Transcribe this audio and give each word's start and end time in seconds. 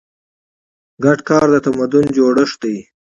ګډ 1.03 1.19
کار 1.29 1.45
د 1.51 1.55
تمدن 1.65 2.05
جوړښت 2.15 2.57
دی. 2.63 2.75